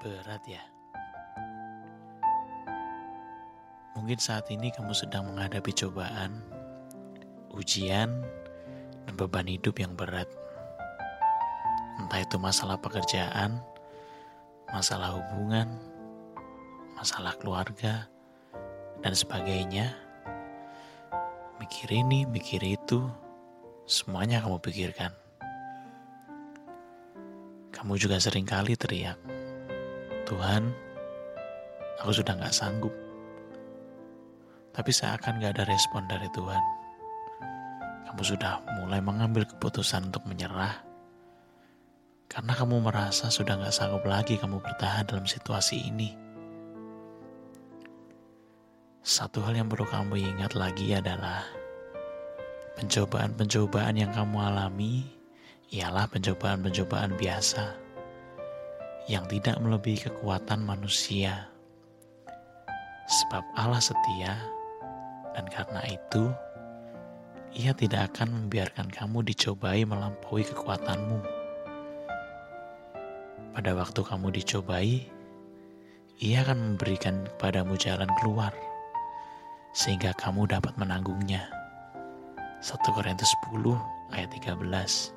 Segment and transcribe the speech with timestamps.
[0.00, 0.62] Berat ya.
[3.96, 6.44] Mungkin saat ini kamu sedang menghadapi cobaan,
[7.56, 8.12] ujian,
[9.08, 10.28] dan beban hidup yang berat.
[11.96, 13.56] Entah itu masalah pekerjaan,
[14.68, 15.80] masalah hubungan,
[16.92, 18.04] masalah keluarga,
[19.00, 19.96] dan sebagainya.
[21.56, 23.08] Mikir ini, mikir itu,
[23.88, 25.10] semuanya kamu pikirkan.
[27.72, 29.16] Kamu juga sering kali teriak,
[30.26, 30.74] Tuhan,
[32.02, 32.90] aku sudah gak sanggup.
[34.74, 36.58] Tapi seakan gak ada respon dari Tuhan.
[38.10, 40.82] Kamu sudah mulai mengambil keputusan untuk menyerah.
[42.26, 46.10] Karena kamu merasa sudah gak sanggup lagi kamu bertahan dalam situasi ini.
[49.06, 51.46] Satu hal yang perlu kamu ingat lagi adalah
[52.74, 55.06] pencobaan-pencobaan yang kamu alami
[55.70, 57.85] ialah pencobaan-pencobaan biasa
[59.06, 61.46] yang tidak melebihi kekuatan manusia.
[63.06, 64.34] Sebab Allah setia,
[65.30, 66.34] dan karena itu,
[67.56, 71.22] Ia tidak akan membiarkan kamu dicobai melampaui kekuatanmu.
[73.54, 75.06] Pada waktu kamu dicobai,
[76.18, 78.50] Ia akan memberikan kepadamu jalan keluar,
[79.70, 81.46] sehingga kamu dapat menanggungnya.
[82.58, 83.78] 1 Korintus 10
[84.10, 85.14] ayat 13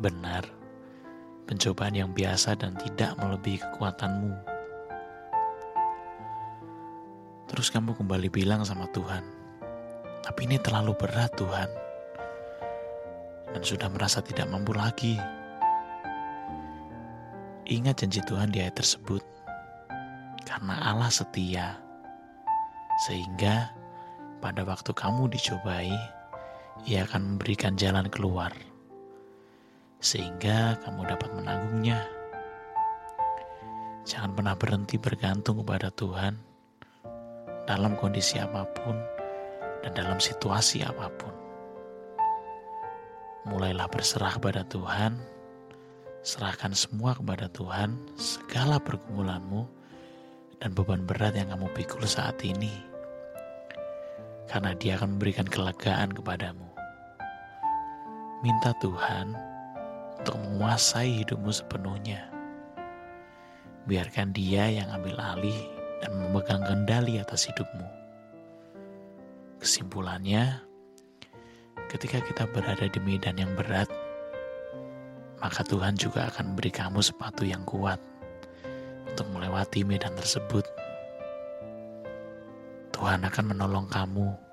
[0.00, 0.59] Benar,
[1.50, 4.30] pencobaan yang biasa dan tidak melebihi kekuatanmu.
[7.50, 9.26] Terus kamu kembali bilang sama Tuhan,
[10.22, 11.66] tapi ini terlalu berat Tuhan.
[13.50, 15.18] Dan sudah merasa tidak mampu lagi.
[17.66, 19.26] Ingat janji Tuhan di ayat tersebut.
[20.46, 21.74] Karena Allah setia.
[23.10, 23.74] Sehingga
[24.38, 25.90] pada waktu kamu dicobai,
[26.86, 28.54] ia akan memberikan jalan keluar
[30.00, 32.00] sehingga kamu dapat menanggungnya.
[34.08, 36.34] Jangan pernah berhenti bergantung kepada Tuhan
[37.68, 38.96] dalam kondisi apa pun
[39.84, 41.34] dan dalam situasi apa pun.
[43.44, 45.20] Mulailah berserah kepada Tuhan,
[46.24, 49.68] serahkan semua kepada Tuhan, segala pergumulanmu
[50.60, 52.72] dan beban berat yang kamu pikul saat ini.
[54.48, 56.66] Karena dia akan memberikan kelegaan kepadamu.
[58.42, 59.49] Minta Tuhan
[60.20, 62.28] untuk menguasai hidupmu sepenuhnya.
[63.88, 65.56] Biarkan dia yang ambil alih
[66.04, 67.88] dan memegang kendali atas hidupmu.
[69.64, 70.60] Kesimpulannya,
[71.88, 73.88] ketika kita berada di medan yang berat,
[75.40, 77.96] maka Tuhan juga akan memberi kamu sepatu yang kuat
[79.08, 80.68] untuk melewati medan tersebut.
[82.92, 84.49] Tuhan akan menolong kamu